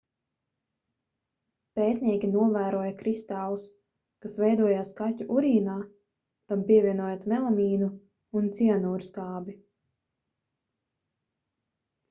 pētnieki 1.79 2.29
novēroja 2.35 2.93
kristālus 3.01 3.65
kas 4.25 4.37
veidojās 4.43 4.89
kaķu 5.01 5.27
urīnā 5.35 5.75
tam 6.53 6.63
pievienojot 6.71 7.27
melamīnu 7.33 7.91
un 8.41 8.49
cianūrskābi 8.61 9.55